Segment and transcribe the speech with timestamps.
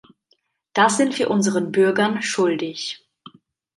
[0.73, 3.05] Das sind wir unseren Bürgern schuldig!